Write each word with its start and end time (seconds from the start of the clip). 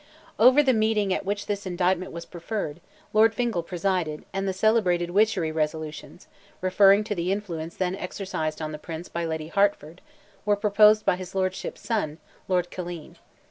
Over 0.39 0.63
the 0.63 0.73
meeting 0.73 1.13
at 1.13 1.25
which 1.27 1.45
this 1.45 1.67
indictment 1.67 2.11
was 2.11 2.25
preferred, 2.25 2.81
Lord 3.13 3.35
Fingal 3.35 3.61
presided, 3.61 4.25
and 4.33 4.47
the 4.47 4.51
celebrated 4.51 5.11
"witchery" 5.11 5.51
resolutions, 5.51 6.25
referring 6.59 7.03
to 7.03 7.13
the 7.13 7.31
influence 7.31 7.75
then 7.75 7.95
exercised 7.95 8.63
on 8.63 8.71
the 8.71 8.79
Prince 8.79 9.09
by 9.09 9.25
Lady 9.25 9.49
Hertford, 9.49 10.01
were 10.43 10.55
proposed 10.55 11.05
by 11.05 11.17
his 11.17 11.35
lordship's 11.35 11.81
son, 11.81 12.17
Lord 12.47 12.71
Killeen. 12.71 13.17